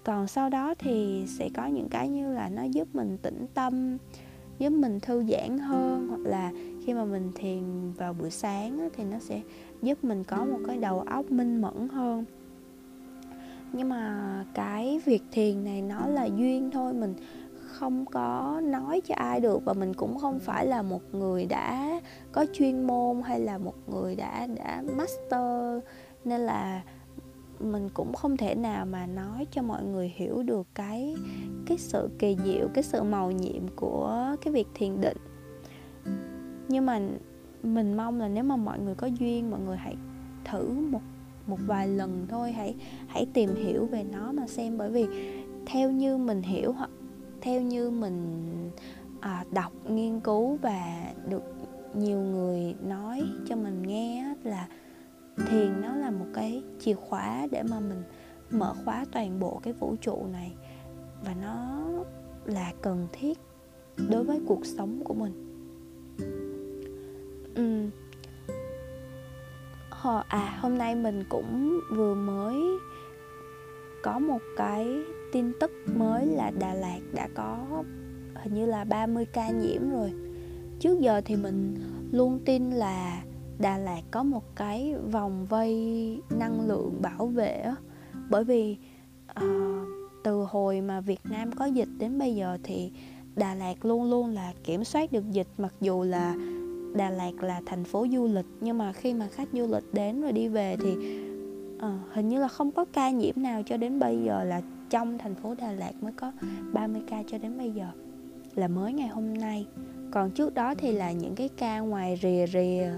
Còn 0.04 0.27
sau 0.27 0.50
đó 0.50 0.74
thì 0.80 1.25
sẽ 1.27 1.50
có 1.56 1.65
những 1.65 1.89
cái 1.89 2.10
như 2.10 2.34
là 2.34 2.50
nó 2.50 2.63
giúp 2.63 2.88
mình 2.94 3.18
tĩnh 3.22 3.46
tâm, 3.54 3.98
giúp 4.60 4.70
mình 4.70 5.00
thư 5.00 5.24
giãn 5.24 5.58
hơn, 5.60 6.08
hoặc 6.08 6.30
là 6.30 6.51
khi 6.86 6.94
mà 6.94 7.06
mình 7.06 7.32
thiền 7.36 7.92
vào 7.92 8.13
buổi 8.13 8.30
sáng 8.32 8.89
thì 8.96 9.04
nó 9.04 9.20
sẽ 9.20 9.42
giúp 9.82 10.04
mình 10.04 10.24
có 10.24 10.46
một 10.46 10.60
cái 10.68 10.77
đầu 10.77 11.00
óc 11.00 11.32
minh 11.32 11.62
mẫn 11.62 11.89
hơn. 11.89 12.25
Nhưng 13.74 13.89
mà 13.89 14.46
cái 14.54 15.01
việc 15.06 15.24
thiền 15.32 15.63
này 15.63 15.82
nó 15.82 16.08
là 16.08 16.25
duyên 16.25 16.72
thôi, 16.72 16.94
mình 16.94 17.13
không 17.68 18.06
có 18.06 18.62
nói 18.63 19.01
cho 19.06 19.15
ai 19.18 19.39
được 19.39 19.65
và 19.65 19.74
mình 19.74 19.94
cũng 19.94 20.18
không 20.18 20.39
phải 20.39 20.68
là 20.68 20.82
một 20.82 21.01
người 21.12 21.46
đã 21.46 22.01
có 22.32 22.46
chuyên 22.54 22.88
môn 22.88 23.22
hay 23.22 23.39
là 23.39 23.58
một 23.58 23.75
người 23.88 24.15
đã 24.15 24.48
đã 24.48 24.84
master 24.98 25.84
nên 26.25 26.41
là 26.41 26.82
mình 27.60 27.89
cũng 27.94 28.13
không 28.13 28.38
thể 28.38 28.55
nào 28.55 28.86
mà 28.86 29.05
nói 29.05 29.48
cho 29.51 29.62
mọi 29.62 29.84
người 29.84 30.13
hiểu 30.15 30.44
được 30.44 30.67
cái 30.75 31.15
cái 31.65 31.77
sự 31.77 32.10
kỳ 32.20 32.38
diệu 32.46 32.67
cái 32.74 32.84
sự 32.84 33.03
màu 33.03 33.32
nhiệm 33.32 33.67
của 33.75 34.36
cái 34.41 34.53
việc 34.53 34.67
thiền 34.74 35.01
định. 35.01 35.17
Nhưng 36.67 36.86
mà 36.86 37.00
mình 37.63 37.98
mong 37.98 38.20
là 38.20 38.27
nếu 38.27 38.44
mà 38.44 38.55
mọi 38.55 38.79
người 38.79 38.96
có 38.96 39.08
duyên 39.08 39.51
mọi 39.51 39.60
người 39.60 39.77
hãy 39.77 39.96
thử 40.46 40.70
một 40.70 41.01
một 41.48 41.58
vài 41.67 41.88
lần 41.88 42.25
thôi 42.29 42.51
hãy 42.51 42.75
hãy 43.08 43.27
tìm 43.34 43.55
hiểu 43.55 43.86
về 43.86 44.03
nó 44.03 44.32
mà 44.32 44.48
xem. 44.48 44.77
Bởi 44.77 44.89
vì 44.89 45.05
theo 45.65 45.91
như 45.91 46.17
mình 46.17 46.41
hiểu 46.41 46.72
hoặc 46.72 46.89
theo 47.41 47.62
như 47.62 47.89
mình 47.89 48.51
à, 49.20 49.44
đọc 49.51 49.72
nghiên 49.89 50.20
cứu 50.20 50.58
và 50.62 51.05
được 51.29 51.44
nhiều 51.94 52.20
người 52.20 52.75
nói 52.84 53.24
cho 53.48 53.55
mình 53.55 53.84
nghe 53.84 54.34
là 54.44 54.67
thiền 55.38 55.82
nó 55.82 55.96
là 55.96 56.12
một 56.12 56.25
cái 56.34 56.63
chìa 56.80 56.94
khóa 56.94 57.48
để 57.51 57.63
mà 57.63 57.80
mình 57.80 58.04
mở 58.51 58.74
khóa 58.86 59.06
toàn 59.12 59.39
bộ 59.39 59.60
cái 59.63 59.74
vũ 59.74 59.96
trụ 60.01 60.25
này. 60.32 60.54
Và 61.25 61.36
nó 61.42 61.82
là 62.46 62.74
cần 62.82 63.08
thiết 63.12 63.39
đối 64.10 64.24
với 64.24 64.42
cuộc 64.48 64.65
sống 64.65 65.01
của 65.04 65.13
mình. 65.13 65.46
Ừ. 67.56 67.89
À 70.27 70.58
hôm 70.62 70.77
nay 70.77 70.96
mình 70.96 71.24
cũng 71.30 71.80
vừa 71.92 72.15
mới 72.15 72.56
có 74.04 74.20
một 74.20 74.42
cái 74.58 75.04
tin 75.32 75.51
tức 75.60 75.72
mới 75.96 76.25
là 76.25 76.51
Đà 76.60 76.74
Lạt 76.74 77.00
đã 77.13 77.27
có 77.36 77.84
hình 78.36 78.54
như 78.54 78.65
là 78.65 78.84
30 78.84 79.25
ca 79.25 79.50
nhiễm 79.50 79.92
rồi. 79.92 80.13
Trước 80.80 81.00
giờ 81.00 81.22
thì 81.25 81.36
mình 81.36 81.75
luôn 82.12 82.39
tin 82.46 82.72
là 82.72 83.24
Đà 83.60 83.78
Lạt 83.78 84.02
có 84.12 84.24
một 84.24 84.56
cái 84.56 84.96
vòng 85.12 85.46
vây 85.46 85.74
năng 86.30 86.68
lượng 86.68 87.02
bảo 87.02 87.28
vệ 87.28 87.62
đó. 87.66 87.76
bởi 88.30 88.44
vì 88.44 88.78
uh, 89.32 89.88
từ 90.24 90.46
hồi 90.50 90.82
mà 90.82 91.02
Việt 91.02 91.20
Nam 91.24 91.52
có 91.52 91.66
dịch 91.66 91.90
đến 91.98 92.20
bây 92.20 92.36
giờ 92.36 92.58
thì 92.64 92.92
Đà 93.36 93.56
Lạt 93.56 93.86
luôn 93.86 94.10
luôn 94.10 94.30
là 94.30 94.54
kiểm 94.64 94.84
soát 94.84 95.12
được 95.12 95.32
dịch 95.32 95.48
mặc 95.58 95.74
dù 95.82 96.04
là 96.04 96.36
Đà 96.96 97.10
Lạt 97.10 97.32
là 97.42 97.62
thành 97.66 97.84
phố 97.84 98.06
du 98.12 98.28
lịch 98.28 98.46
nhưng 98.62 98.78
mà 98.78 98.94
khi 98.94 99.14
mà 99.14 99.28
khách 99.28 99.48
du 99.54 99.68
lịch 99.68 99.94
đến 99.94 100.22
rồi 100.22 100.32
đi 100.32 100.48
về 100.48 100.78
thì 100.84 100.92
uh, 101.78 102.14
hình 102.14 102.30
như 102.30 102.40
là 102.40 102.48
không 102.48 102.72
có 102.72 102.86
ca 102.94 103.10
nhiễm 103.10 103.34
nào 103.36 103.62
cho 103.66 103.78
đến 103.78 104.00
bây 104.00 104.24
giờ 104.26 104.44
là 104.44 104.62
trong 104.90 105.18
thành 105.18 105.36
phố 105.36 105.56
Đà 105.56 105.72
Lạt 105.72 105.92
mới 106.02 106.12
có 106.12 106.32
30 106.74 107.02
ca 107.08 107.24
cho 107.28 107.38
đến 107.38 107.58
bây 107.58 107.72
giờ 107.72 107.88
là 108.56 108.68
mới 108.68 108.94
ngày 108.94 109.08
hôm 109.08 109.34
nay 109.34 109.68
còn 110.12 110.32
trước 110.32 110.54
đó 110.54 110.76
thì 110.76 110.92
là 110.92 111.12
những 111.12 111.36
cái 111.36 111.50
ca 111.58 111.80
ngoài 111.80 112.20
rìa 112.22 112.46
rìa 112.54 112.92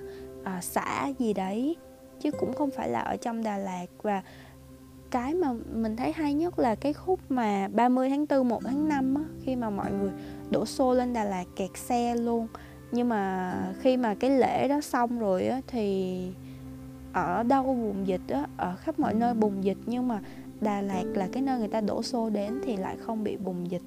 à, 0.47 0.61
xã 0.61 1.07
gì 1.19 1.33
đấy 1.33 1.75
chứ 2.19 2.31
cũng 2.31 2.53
không 2.53 2.71
phải 2.71 2.89
là 2.89 2.99
ở 2.99 3.17
trong 3.17 3.43
Đà 3.43 3.57
Lạt. 3.57 3.85
Và 4.01 4.23
cái 5.11 5.33
mà 5.33 5.53
mình 5.73 5.95
thấy 5.95 6.11
hay 6.11 6.33
nhất 6.33 6.59
là 6.59 6.75
cái 6.75 6.93
khúc 6.93 7.19
mà 7.29 7.67
30 7.73 8.09
tháng 8.09 8.25
4, 8.29 8.47
1 8.47 8.63
tháng 8.63 8.89
5 8.89 9.15
á, 9.15 9.21
khi 9.41 9.55
mà 9.55 9.69
mọi 9.69 9.91
người 9.91 10.11
đổ 10.51 10.65
xô 10.65 10.93
lên 10.93 11.13
Đà 11.13 11.23
Lạt 11.23 11.45
kẹt 11.55 11.69
xe 11.75 12.15
luôn. 12.15 12.47
Nhưng 12.91 13.09
mà 13.09 13.53
khi 13.79 13.97
mà 13.97 14.15
cái 14.15 14.29
lễ 14.29 14.67
đó 14.67 14.81
xong 14.81 15.19
rồi 15.19 15.47
á, 15.47 15.61
thì 15.67 16.21
ở 17.13 17.43
đâu 17.43 17.63
bùng 17.63 18.07
dịch 18.07 18.27
á, 18.29 18.47
ở 18.57 18.75
khắp 18.75 18.99
mọi 18.99 19.13
nơi 19.13 19.33
bùng 19.33 19.63
dịch. 19.63 19.77
Nhưng 19.85 20.07
mà 20.07 20.21
Đà 20.61 20.81
Lạt 20.81 21.03
là 21.13 21.27
cái 21.31 21.43
nơi 21.43 21.59
người 21.59 21.67
ta 21.67 21.81
đổ 21.81 22.03
xô 22.03 22.29
đến 22.29 22.59
thì 22.63 22.77
lại 22.77 22.97
không 22.97 23.23
bị 23.23 23.37
bùng 23.37 23.71
dịch. 23.71 23.83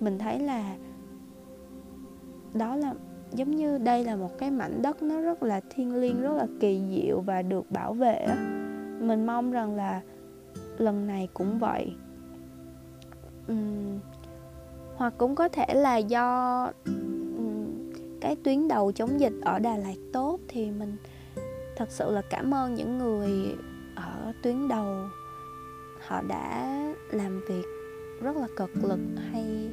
Mình 0.00 0.18
thấy 0.18 0.38
là 0.38 0.76
đó 2.54 2.76
là 2.76 2.94
giống 3.32 3.56
như 3.56 3.78
đây 3.78 4.04
là 4.04 4.16
một 4.16 4.38
cái 4.38 4.50
mảnh 4.50 4.82
đất 4.82 5.02
nó 5.02 5.20
rất 5.20 5.42
là 5.42 5.60
thiêng 5.70 5.94
liêng 5.94 6.22
rất 6.22 6.32
là 6.36 6.46
kỳ 6.60 6.80
diệu 6.90 7.20
và 7.20 7.42
được 7.42 7.70
bảo 7.70 7.92
vệ 7.92 8.26
mình 9.00 9.26
mong 9.26 9.52
rằng 9.52 9.76
là 9.76 10.00
lần 10.78 11.06
này 11.06 11.28
cũng 11.34 11.58
vậy. 11.58 11.92
Uhm, 13.52 13.98
hoặc 14.96 15.14
cũng 15.18 15.34
có 15.34 15.48
thể 15.48 15.74
là 15.74 15.96
do 15.96 16.64
uhm, 16.90 17.92
cái 18.20 18.36
tuyến 18.44 18.68
đầu 18.68 18.92
chống 18.92 19.20
dịch 19.20 19.32
ở 19.42 19.58
Đà 19.58 19.76
Lạt 19.76 19.96
tốt 20.12 20.38
thì 20.48 20.70
mình 20.70 20.96
thật 21.76 21.90
sự 21.90 22.10
là 22.10 22.22
cảm 22.30 22.54
ơn 22.54 22.74
những 22.74 22.98
người 22.98 23.30
ở 23.94 24.32
tuyến 24.42 24.68
đầu. 24.68 24.96
Họ 26.06 26.22
đã 26.28 26.76
làm 27.10 27.40
việc 27.48 27.64
rất 28.22 28.36
là 28.36 28.46
cực 28.56 28.70
lực 28.84 29.00
hay 29.32 29.70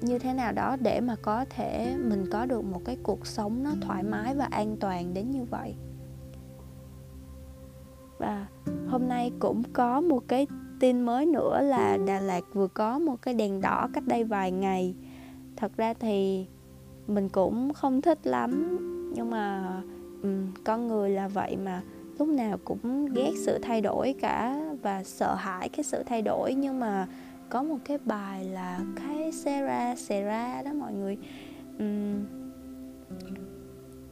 như 0.00 0.18
thế 0.18 0.32
nào 0.32 0.52
đó 0.52 0.76
để 0.80 1.00
mà 1.00 1.16
có 1.22 1.44
thể 1.50 1.96
mình 1.98 2.26
có 2.30 2.46
được 2.46 2.64
một 2.64 2.80
cái 2.84 2.96
cuộc 3.02 3.26
sống 3.26 3.62
nó 3.62 3.70
thoải 3.80 4.02
mái 4.02 4.34
và 4.34 4.44
an 4.44 4.76
toàn 4.80 5.14
đến 5.14 5.30
như 5.30 5.44
vậy. 5.50 5.74
Và 8.18 8.46
hôm 8.88 9.08
nay 9.08 9.32
cũng 9.38 9.62
có 9.72 10.00
một 10.00 10.22
cái 10.28 10.46
tin 10.80 11.00
mới 11.00 11.26
nữa 11.26 11.60
là 11.62 11.98
Đà 12.06 12.20
Lạt 12.20 12.44
vừa 12.52 12.68
có 12.68 12.98
một 12.98 13.22
cái 13.22 13.34
đèn 13.34 13.60
đỏ 13.60 13.88
cách 13.92 14.04
đây 14.06 14.24
vài 14.24 14.52
ngày. 14.52 14.94
Thật 15.56 15.72
ra 15.76 15.94
thì 15.94 16.46
mình 17.06 17.28
cũng 17.28 17.74
không 17.74 18.02
thích 18.02 18.18
lắm 18.22 18.78
nhưng 19.14 19.30
mà 19.30 19.72
um, 20.22 20.52
con 20.64 20.88
người 20.88 21.10
là 21.10 21.28
vậy 21.28 21.56
mà 21.56 21.82
lúc 22.18 22.28
nào 22.28 22.58
cũng 22.64 23.06
ghét 23.14 23.30
sự 23.44 23.58
thay 23.62 23.80
đổi 23.80 24.14
cả 24.20 24.60
và 24.82 25.04
sợ 25.04 25.34
hãi 25.34 25.68
cái 25.68 25.84
sự 25.84 26.02
thay 26.06 26.22
đổi. 26.22 26.54
Nhưng 26.54 26.80
mà 26.80 27.06
có 27.50 27.62
một 27.62 27.76
cái 27.84 27.98
bài 28.04 28.44
là 28.44 28.80
cái 28.96 29.32
Sera 29.32 29.96
Sera 29.96 30.62
đó 30.62 30.72
mọi 30.72 30.92
người. 30.92 31.18
Um, 31.78 32.26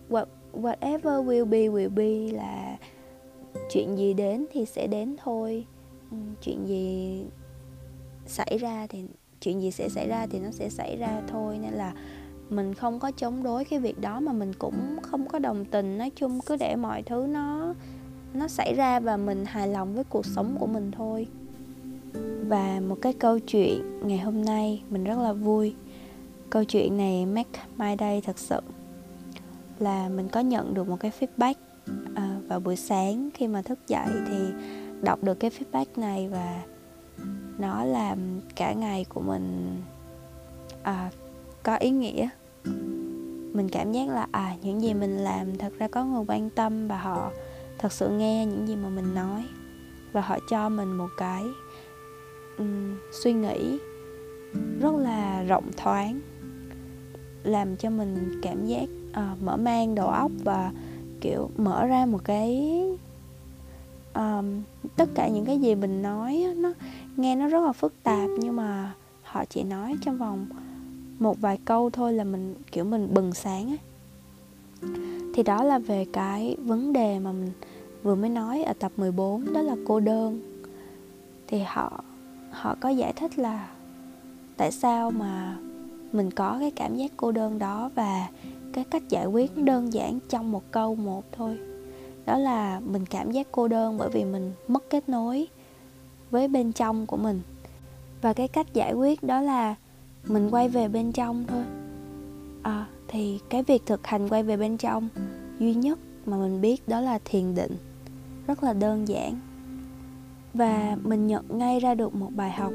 what, 0.08 0.26
whatever 0.52 1.24
will 1.24 1.44
be 1.44 1.58
will 1.58 1.94
be 1.94 2.36
là 2.36 2.76
chuyện 3.70 3.98
gì 3.98 4.14
đến 4.14 4.46
thì 4.52 4.66
sẽ 4.66 4.86
đến 4.86 5.16
thôi. 5.24 5.66
Um, 6.10 6.34
chuyện 6.42 6.66
gì 6.66 7.24
xảy 8.26 8.58
ra 8.58 8.86
thì 8.86 9.04
chuyện 9.40 9.62
gì 9.62 9.70
sẽ 9.70 9.88
xảy 9.88 10.08
ra 10.08 10.26
thì 10.26 10.38
nó 10.38 10.50
sẽ 10.50 10.68
xảy 10.68 10.96
ra 10.96 11.22
thôi. 11.28 11.58
Nên 11.62 11.72
là 11.72 11.94
mình 12.48 12.74
không 12.74 12.98
có 12.98 13.10
chống 13.16 13.42
đối 13.42 13.64
cái 13.64 13.78
việc 13.78 14.00
đó 14.00 14.20
mà 14.20 14.32
mình 14.32 14.52
cũng 14.58 14.96
không 15.02 15.28
có 15.28 15.38
đồng 15.38 15.64
tình. 15.64 15.98
Nói 15.98 16.10
chung 16.16 16.40
cứ 16.46 16.56
để 16.56 16.76
mọi 16.76 17.02
thứ 17.02 17.26
nó 17.28 17.74
nó 18.34 18.48
xảy 18.48 18.74
ra 18.74 19.00
và 19.00 19.16
mình 19.16 19.44
hài 19.44 19.68
lòng 19.68 19.94
với 19.94 20.04
cuộc 20.04 20.26
sống 20.26 20.56
của 20.60 20.66
mình 20.66 20.90
thôi 20.90 21.26
và 22.48 22.80
một 22.88 22.96
cái 23.02 23.12
câu 23.12 23.38
chuyện 23.38 24.00
ngày 24.08 24.18
hôm 24.18 24.44
nay 24.44 24.82
mình 24.90 25.04
rất 25.04 25.18
là 25.18 25.32
vui. 25.32 25.74
Câu 26.50 26.64
chuyện 26.64 26.96
này 26.96 27.26
make 27.26 27.60
my 27.76 27.94
day 27.98 28.20
thật 28.20 28.38
sự. 28.38 28.60
Là 29.78 30.08
mình 30.08 30.28
có 30.28 30.40
nhận 30.40 30.74
được 30.74 30.88
một 30.88 30.96
cái 31.00 31.10
feedback 31.20 31.54
à, 32.14 32.38
vào 32.48 32.60
buổi 32.60 32.76
sáng 32.76 33.28
khi 33.34 33.48
mà 33.48 33.62
thức 33.62 33.78
dậy 33.88 34.08
thì 34.28 34.38
đọc 35.02 35.22
được 35.22 35.34
cái 35.34 35.50
feedback 35.50 35.86
này 35.96 36.28
và 36.28 36.62
nó 37.58 37.84
làm 37.84 38.18
cả 38.56 38.72
ngày 38.72 39.06
của 39.08 39.20
mình 39.20 39.76
à, 40.82 41.10
có 41.62 41.76
ý 41.76 41.90
nghĩa. 41.90 42.28
Mình 43.52 43.68
cảm 43.72 43.92
giác 43.92 44.08
là 44.08 44.26
à 44.30 44.56
những 44.62 44.82
gì 44.82 44.94
mình 44.94 45.16
làm 45.16 45.58
thật 45.58 45.72
ra 45.78 45.88
có 45.88 46.04
người 46.04 46.24
quan 46.28 46.50
tâm 46.50 46.88
và 46.88 46.98
họ 46.98 47.30
thật 47.78 47.92
sự 47.92 48.08
nghe 48.08 48.46
những 48.46 48.68
gì 48.68 48.76
mà 48.76 48.88
mình 48.88 49.14
nói 49.14 49.44
và 50.12 50.20
họ 50.20 50.38
cho 50.50 50.68
mình 50.68 50.92
một 50.92 51.08
cái 51.16 51.44
um, 52.58 52.96
suy 53.12 53.32
nghĩ 53.32 53.78
rất 54.80 54.94
là 54.94 55.42
rộng 55.42 55.70
thoáng 55.76 56.20
làm 57.42 57.76
cho 57.76 57.90
mình 57.90 58.40
cảm 58.42 58.66
giác 58.66 58.88
uh, 59.10 59.42
mở 59.42 59.56
mang 59.56 59.94
đầu 59.94 60.08
óc 60.08 60.30
và 60.44 60.72
kiểu 61.20 61.50
mở 61.56 61.86
ra 61.86 62.06
một 62.06 62.20
cái 62.24 62.80
um, 64.14 64.62
tất 64.96 65.08
cả 65.14 65.28
những 65.28 65.44
cái 65.44 65.58
gì 65.58 65.74
mình 65.74 66.02
nói 66.02 66.44
nó 66.56 66.72
nghe 67.16 67.36
nó 67.36 67.48
rất 67.48 67.64
là 67.64 67.72
phức 67.72 67.92
tạp 68.02 68.30
nhưng 68.38 68.56
mà 68.56 68.94
họ 69.22 69.44
chỉ 69.44 69.62
nói 69.62 69.96
trong 70.00 70.18
vòng 70.18 70.46
một 71.18 71.40
vài 71.40 71.58
câu 71.64 71.90
thôi 71.90 72.12
là 72.12 72.24
mình 72.24 72.54
kiểu 72.72 72.84
mình 72.84 73.14
bừng 73.14 73.34
sáng 73.34 73.68
ấy. 73.68 73.78
thì 75.34 75.42
đó 75.42 75.62
là 75.62 75.78
về 75.78 76.06
cái 76.12 76.56
vấn 76.64 76.92
đề 76.92 77.18
mà 77.18 77.32
mình 77.32 77.50
vừa 78.02 78.14
mới 78.14 78.30
nói 78.30 78.62
ở 78.62 78.72
tập 78.72 78.92
14 78.96 79.52
đó 79.52 79.62
là 79.62 79.76
cô 79.86 80.00
đơn 80.00 80.40
thì 81.46 81.58
họ 81.66 82.04
họ 82.56 82.74
có 82.80 82.88
giải 82.88 83.12
thích 83.12 83.38
là 83.38 83.68
tại 84.56 84.72
sao 84.72 85.10
mà 85.10 85.56
mình 86.12 86.30
có 86.30 86.56
cái 86.60 86.70
cảm 86.70 86.96
giác 86.96 87.10
cô 87.16 87.32
đơn 87.32 87.58
đó 87.58 87.90
và 87.94 88.28
cái 88.72 88.84
cách 88.84 89.08
giải 89.08 89.26
quyết 89.26 89.56
đơn 89.56 89.92
giản 89.92 90.18
trong 90.28 90.52
một 90.52 90.62
câu 90.70 90.94
một 90.94 91.24
thôi. 91.32 91.58
Đó 92.26 92.38
là 92.38 92.80
mình 92.80 93.06
cảm 93.06 93.30
giác 93.30 93.46
cô 93.52 93.68
đơn 93.68 93.98
bởi 93.98 94.08
vì 94.10 94.24
mình 94.24 94.52
mất 94.68 94.90
kết 94.90 95.08
nối 95.08 95.48
với 96.30 96.48
bên 96.48 96.72
trong 96.72 97.06
của 97.06 97.16
mình. 97.16 97.40
Và 98.22 98.32
cái 98.32 98.48
cách 98.48 98.74
giải 98.74 98.92
quyết 98.92 99.22
đó 99.22 99.40
là 99.40 99.74
mình 100.24 100.50
quay 100.50 100.68
về 100.68 100.88
bên 100.88 101.12
trong 101.12 101.44
thôi. 101.48 101.64
À, 102.62 102.86
thì 103.08 103.40
cái 103.50 103.62
việc 103.62 103.86
thực 103.86 104.06
hành 104.06 104.28
quay 104.28 104.42
về 104.42 104.56
bên 104.56 104.76
trong 104.76 105.08
duy 105.58 105.74
nhất 105.74 105.98
mà 106.26 106.36
mình 106.36 106.60
biết 106.60 106.88
đó 106.88 107.00
là 107.00 107.18
thiền 107.24 107.54
định. 107.54 107.76
Rất 108.46 108.62
là 108.62 108.72
đơn 108.72 109.08
giản 109.08 109.40
và 110.56 110.96
mình 111.02 111.26
nhận 111.26 111.44
ngay 111.48 111.80
ra 111.80 111.94
được 111.94 112.14
một 112.14 112.30
bài 112.36 112.50
học. 112.50 112.72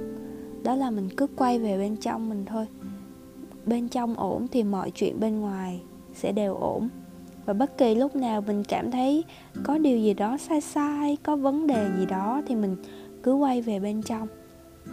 Đó 0.63 0.75
là 0.75 0.91
mình 0.91 1.09
cứ 1.17 1.27
quay 1.27 1.59
về 1.59 1.77
bên 1.77 1.97
trong 1.97 2.29
mình 2.29 2.45
thôi. 2.45 2.67
Bên 3.65 3.87
trong 3.89 4.15
ổn 4.15 4.47
thì 4.47 4.63
mọi 4.63 4.91
chuyện 4.91 5.19
bên 5.19 5.39
ngoài 5.39 5.81
sẽ 6.13 6.31
đều 6.31 6.55
ổn. 6.55 6.89
Và 7.45 7.53
bất 7.53 7.77
kỳ 7.77 7.95
lúc 7.95 8.15
nào 8.15 8.41
mình 8.41 8.63
cảm 8.63 8.91
thấy 8.91 9.23
có 9.63 9.77
điều 9.77 9.97
gì 9.97 10.13
đó 10.13 10.37
sai 10.37 10.61
sai, 10.61 11.17
có 11.23 11.35
vấn 11.35 11.67
đề 11.67 11.89
gì 11.97 12.05
đó 12.05 12.41
thì 12.47 12.55
mình 12.55 12.75
cứ 13.23 13.33
quay 13.33 13.61
về 13.61 13.79
bên 13.79 14.01
trong. 14.01 14.27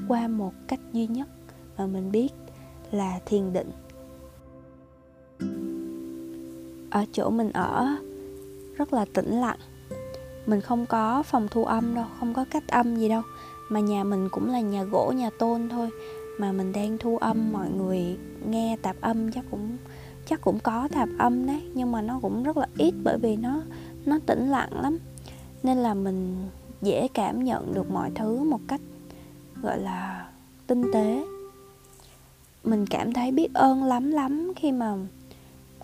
Qua 0.09 0.29
một 0.29 0.53
cách 0.69 0.81
duy 0.93 1.07
nhất 1.07 1.29
mà 1.79 1.87
mình 1.87 2.13
biết 2.13 2.29
là 2.91 3.21
thiền 3.27 3.53
định. 3.53 3.71
Ở 6.91 7.05
chỗ 7.13 7.31
mình 7.31 7.51
ở 7.53 7.97
rất 8.77 8.93
là 8.93 9.05
tĩnh 9.15 9.41
lặng 9.41 9.59
mình 10.49 10.61
không 10.61 10.87
có 10.87 11.23
phòng 11.23 11.49
thu 11.51 11.65
âm 11.65 11.95
đâu, 11.95 12.05
không 12.21 12.35
có 12.35 12.45
cách 12.51 12.69
âm 12.69 12.97
gì 12.97 13.09
đâu. 13.09 13.23
Mà 13.69 13.81
nhà 13.81 14.05
mình 14.05 14.29
cũng 14.29 14.51
là 14.51 14.61
nhà 14.61 14.85
gỗ, 14.85 15.13
nhà 15.17 15.31
tôn 15.39 15.69
thôi. 15.69 15.91
Mà 16.39 16.53
mình 16.53 16.73
đang 16.73 16.99
thu 16.99 17.19
âm, 17.19 17.53
mọi 17.53 17.71
người 17.71 18.17
nghe 18.49 18.77
tạp 18.83 18.97
âm 19.01 19.33
chắc 19.33 19.45
cũng 19.51 19.77
chắc 20.27 20.41
cũng 20.41 20.59
có 20.61 20.89
tạp 20.95 21.09
âm 21.19 21.47
đấy. 21.47 21.63
Nhưng 21.75 21.93
mà 21.93 22.03
nó 22.03 22.19
cũng 22.23 22.43
rất 22.43 22.57
là 22.57 22.67
ít 22.77 22.95
bởi 23.05 23.19
vì 23.23 23.37
nó 23.37 23.61
nó 24.07 24.19
tĩnh 24.27 24.51
lặng 24.51 24.83
lắm. 24.83 24.99
Nên 25.63 25.79
là 25.79 25.95
mình 25.95 26.49
dễ 26.83 27.09
cảm 27.15 27.45
nhận 27.45 27.75
được 27.75 27.91
mọi 27.91 28.11
thứ 28.15 28.39
một 28.39 28.61
cách, 28.69 28.81
gọi 29.63 29.81
là, 29.81 30.29
tinh 30.67 30.93
tế. 30.93 31.25
Mình 32.65 32.87
cảm 32.87 33.13
thấy 33.13 33.33
biết 33.33 33.55
ơn 33.55 33.85
lắm 33.85 34.11
lắm 34.11 34.53
khi 34.57 34.73
mà 34.73 34.97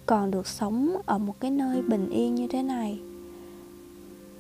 còn 0.07 0.31
được 0.31 0.47
sống 0.47 0.97
ở 1.07 1.19
một 1.19 1.41
cái 1.41 1.51
nơi 1.51 1.83
bình 1.83 2.11
yên 2.11 2.35
như 2.35 2.49
thế 2.49 2.63
này 2.63 3.01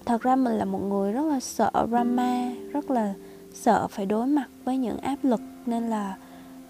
thật 0.06 0.22
ra 0.22 0.36
mình 0.36 0.52
là 0.52 0.64
một 0.64 0.78
người 0.78 1.12
rất 1.12 1.26
là 1.26 1.40
sợ 1.40 1.70
drama, 1.88 2.52
rất 2.72 2.90
là 2.90 3.14
sợ 3.52 3.88
phải 3.88 4.06
đối 4.06 4.26
mặt 4.26 4.46
với 4.64 4.76
những 4.76 4.98
áp 4.98 5.16
lực, 5.22 5.40
nên 5.66 5.90
là 5.90 6.16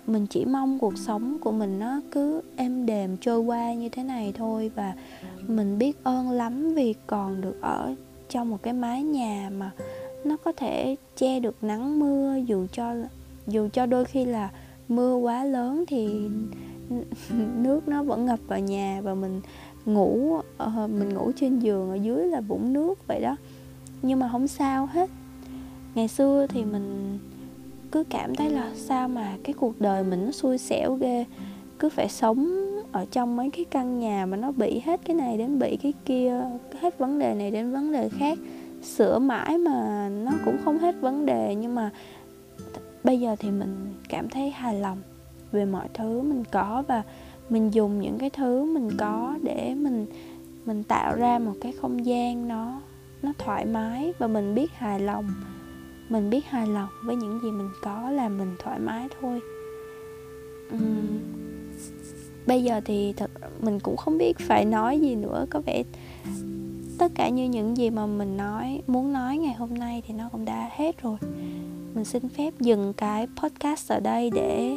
mình 0.07 0.27
chỉ 0.27 0.45
mong 0.45 0.79
cuộc 0.79 0.99
sống 0.99 1.39
của 1.41 1.53
mình 1.53 1.79
nó 1.79 2.01
cứ 2.11 2.43
êm 2.57 2.87
đềm 2.87 3.17
trôi 3.17 3.41
qua 3.41 3.75
như 3.75 3.89
thế 3.89 4.03
này 4.03 4.33
thôi 4.37 4.71
và 4.75 4.95
mình 5.49 5.79
biết 5.79 6.05
ơn 6.05 6.31
lắm 6.31 6.75
vì 6.75 6.95
còn 7.07 7.41
được 7.41 7.61
ở 7.61 7.95
trong 8.29 8.51
một 8.51 8.59
cái 8.63 8.73
mái 8.73 9.03
nhà 9.03 9.51
mà 9.59 9.71
nó 10.25 10.37
có 10.37 10.53
thể 10.53 10.97
che 11.17 11.41
được 11.41 11.65
nắng 11.65 11.99
mưa. 11.99 12.37
Dù 12.47 12.67
cho 12.73 12.95
dù 13.47 13.69
cho 13.73 13.87
đôi 13.87 14.05
khi 14.05 14.25
là 14.25 14.51
mưa 14.89 15.17
quá 15.17 15.45
lớn 15.45 15.85
thì 15.89 16.29
nước 17.57 17.89
nó 17.89 18.03
vẫn 18.03 18.27
ngập 18.27 18.39
vào 18.47 18.59
nhà 18.59 19.01
và 19.05 19.15
mình 19.15 19.41
ngủ 19.87 20.41
uh, 20.65 20.91
mình 20.91 21.15
ngủ 21.15 21.33
trên 21.37 21.59
giường 21.59 21.91
ở 21.91 21.95
dưới 21.95 22.27
là 22.27 22.41
vũng 22.41 22.73
nước 22.73 23.07
vậy 23.07 23.21
đó. 23.21 23.37
Nhưng 24.03 24.19
mà 24.19 24.29
không 24.33 24.49
sao 24.49 24.87
hết. 24.87 25.11
Ngày 25.95 26.09
xưa 26.09 26.47
thì 26.49 26.65
mình 26.65 27.19
cứ 27.91 28.05
cảm 28.11 28.35
thấy 28.35 28.51
là 28.51 28.71
sao 28.77 29.09
mà 29.09 29.37
cái 29.45 29.55
cuộc 29.55 29.81
đời 29.81 30.05
mình 30.05 30.25
nó 30.27 30.33
xui 30.33 30.59
xẻo 30.59 30.95
ghê. 30.95 31.25
Cứ 31.79 31.89
phải 31.89 32.09
sống 32.09 32.65
ở 32.93 33.07
trong 33.11 33.37
mấy 33.37 33.51
cái 33.51 33.65
căn 33.65 33.99
nhà 33.99 34.27
mà 34.27 34.37
nó 34.37 34.53
bị 34.53 34.81
hết 34.85 35.01
cái 35.05 35.17
này 35.17 35.39
đến 35.39 35.59
bị 35.59 35.77
cái 35.77 35.93
kia 36.05 36.41
hết 36.81 36.99
vấn 36.99 37.19
đề 37.19 37.35
này 37.35 37.51
đến 37.51 37.73
vấn 37.73 37.93
đề 37.93 38.09
khác. 38.09 38.39
Sửa 38.83 39.19
mãi 39.19 39.59
mà 39.59 40.09
nó 40.09 40.33
cũng 40.45 40.57
không 40.65 40.79
hết 40.79 40.95
vấn 41.01 41.27
đề 41.27 41.55
nhưng 41.55 41.75
mà 41.75 41.91
bây 43.05 43.21
giờ 43.21 43.37
thì 43.39 43.51
mình 43.51 43.95
cảm 44.09 44.29
thấy 44.29 44.51
hài 44.51 44.81
lòng 44.81 44.99
về 45.53 45.65
mọi 45.65 45.89
thứ 45.95 46.21
mình 46.21 46.45
có 46.51 46.83
và 46.89 47.03
mình 47.49 47.75
dùng 47.75 48.01
những 48.01 48.19
cái 48.19 48.31
thứ 48.31 48.65
mình 48.65 48.91
có 48.99 49.35
để 49.43 49.75
mình 49.75 50.07
mình 50.65 50.83
tạo 50.83 51.17
ra 51.17 51.39
một 51.39 51.55
cái 51.61 51.73
không 51.73 52.07
gian 52.07 52.49
nó 52.49 52.81
nó 53.23 53.33
thoải 53.39 53.67
mái 53.67 54.13
và 54.19 54.27
mình 54.27 54.55
biết 54.55 54.73
hài 54.73 55.01
lòng. 55.01 55.29
Mình 56.09 56.31
biết 56.31 56.45
hài 56.47 56.67
lòng 56.67 56.89
với 57.05 57.17
những 57.17 57.41
gì 57.43 57.51
mình 57.51 57.69
có 57.83 58.11
là 58.11 58.29
mình 58.29 58.55
thoải 58.59 58.79
mái 58.79 59.09
thôi. 59.21 59.41
Uhm. 60.75 61.19
bây 62.47 62.65
giờ 62.65 62.81
thì 62.85 63.13
thật, 63.13 63.31
mình 63.61 63.81
cũng 63.81 63.97
không 63.97 64.19
biết 64.19 64.39
phải 64.39 64.65
nói 64.65 65.01
gì 65.01 65.15
nữa. 65.15 65.47
Có 65.51 65.61
vẻ 65.67 65.83
tất 66.99 67.13
cả 67.15 67.29
như 67.29 67.45
những 67.45 67.77
gì 67.77 67.91
mà 67.91 68.07
mình 68.07 68.37
nói, 68.37 68.83
muốn 68.87 69.13
nói 69.13 69.39
ngày 69.39 69.55
hôm 69.55 69.75
nay 69.75 70.03
thì 70.07 70.15
nó 70.15 70.29
cũng 70.33 70.45
đã 70.45 70.71
hết 70.73 71.03
rồi. 71.03 71.17
Mình 71.95 72.05
xin 72.05 72.29
phép 72.29 72.55
dừng 72.61 72.93
cái 72.97 73.27
podcast 73.37 73.93
ở 73.93 74.01
đây 74.01 74.31
để 74.35 74.77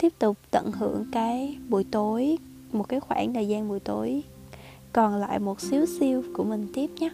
tiếp 0.00 0.12
tục 0.18 0.36
tận 0.50 0.72
hưởng 0.72 1.04
cái 1.12 1.58
buổi 1.68 1.84
tối 1.84 2.38
một 2.72 2.88
cái 2.88 3.00
khoảng 3.00 3.34
thời 3.34 3.48
gian 3.48 3.68
buổi 3.68 3.80
tối. 3.80 4.22
Còn 4.92 5.16
lại 5.16 5.38
một 5.38 5.60
xíu 5.60 5.86
xíu 5.86 6.22
của 6.34 6.44
mình 6.44 6.66
tiếp 6.74 6.90
nhé. 7.00 7.10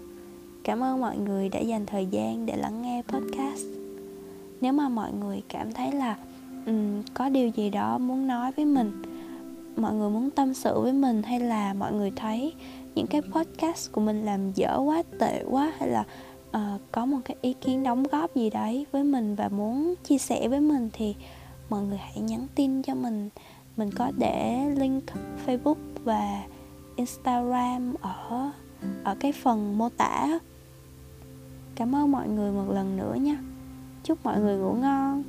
Cảm 0.65 0.83
ơn 0.83 1.01
mọi 1.01 1.19
người 1.19 1.49
đã 1.49 1.61
dành 1.61 1.87
thời 1.87 2.07
gian 2.07 2.47
để 2.47 2.57
lắng 2.57 2.83
nghe 2.83 3.03
podcast. 3.09 3.63
Nếu 4.61 4.73
mà 4.73 4.89
mọi 4.89 5.13
người 5.13 5.43
cảm 5.49 5.73
thấy 5.73 5.93
là 5.93 6.17
um, 6.67 7.03
có 7.15 7.29
điều 7.29 7.49
gì 7.49 7.71
đó 7.71 7.99
muốn 7.99 8.27
nói 8.27 8.53
với 8.53 8.65
mình 8.65 9.03
mọi 9.77 9.95
người 9.95 10.11
muốn 10.11 10.31
tâm 10.31 10.55
sự 10.55 10.81
với 10.81 10.93
mình 10.93 11.23
hay 11.23 11.41
là 11.41 11.75
mọi 11.75 11.93
người 11.93 12.13
thấy 12.17 12.53
những 12.95 13.07
cái 13.07 13.23
podcast 13.23 13.93
của 13.93 14.01
mình 14.01 14.25
làm 14.25 14.53
dở 14.53 14.79
quá 14.79 15.03
tệ 15.19 15.45
quá 15.51 15.73
hay 15.79 15.89
là 15.89 16.05
uh, 16.57 16.81
có 16.93 17.07
một 17.07 17.19
cái 17.25 17.37
ý 17.41 17.53
kiến 17.53 17.83
đóng 17.83 18.03
góp 18.03 18.37
gì 18.37 18.51
đấy 18.51 18.87
với 18.93 19.05
mình 19.05 19.35
và 19.35 19.49
muốn 19.49 19.95
chia 20.05 20.19
sẻ 20.19 20.49
với 20.49 20.61
mình 20.61 20.91
thì 20.93 21.15
mọi 21.71 21.83
người 21.83 21.99
hãy 21.99 22.21
nhắn 22.21 22.47
tin 22.55 22.83
cho 22.83 22.95
mình. 22.95 23.31
Mình 23.77 23.91
có 23.97 24.13
để 24.19 24.67
link 24.77 25.05
facebook 25.47 25.77
và 26.05 26.43
instagram 26.97 27.95
ở 28.01 28.51
ở 29.05 29.15
cái 29.21 29.33
phần 29.33 29.79
mô 29.79 29.89
tả. 29.89 30.39
Cảm 31.75 31.95
ơn 31.95 32.13
mọi 32.13 32.29
người 32.29 32.53
một 32.53 32.71
lần 32.71 32.97
nữa 32.97 33.15
nha. 33.15 33.39
Chúc 34.03 34.19
mọi 34.25 34.41
người 34.41 34.57
ngủ 34.57 34.73
ngon. 34.73 35.23